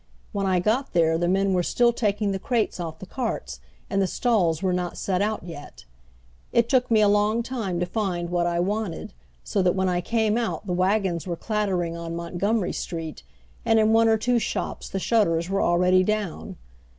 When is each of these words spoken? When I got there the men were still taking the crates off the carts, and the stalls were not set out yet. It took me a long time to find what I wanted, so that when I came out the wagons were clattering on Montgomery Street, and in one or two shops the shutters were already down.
When 0.31 0.47
I 0.47 0.59
got 0.59 0.93
there 0.93 1.15
the 1.19 1.27
men 1.27 1.53
were 1.53 1.61
still 1.61 1.93
taking 1.93 2.31
the 2.31 2.39
crates 2.39 2.79
off 2.79 2.97
the 2.97 3.05
carts, 3.05 3.59
and 3.87 4.01
the 4.01 4.07
stalls 4.07 4.63
were 4.63 4.73
not 4.73 4.97
set 4.97 5.21
out 5.21 5.43
yet. 5.43 5.85
It 6.51 6.67
took 6.67 6.89
me 6.89 7.01
a 7.01 7.07
long 7.07 7.43
time 7.43 7.79
to 7.79 7.85
find 7.85 8.31
what 8.31 8.47
I 8.47 8.59
wanted, 8.59 9.13
so 9.43 9.61
that 9.61 9.75
when 9.75 9.87
I 9.87 10.01
came 10.01 10.39
out 10.39 10.65
the 10.65 10.73
wagons 10.73 11.27
were 11.27 11.35
clattering 11.35 11.95
on 11.95 12.15
Montgomery 12.15 12.73
Street, 12.73 13.21
and 13.63 13.77
in 13.77 13.93
one 13.93 14.09
or 14.09 14.17
two 14.17 14.39
shops 14.39 14.89
the 14.89 14.97
shutters 14.97 15.51
were 15.51 15.61
already 15.61 16.03
down. 16.03 16.57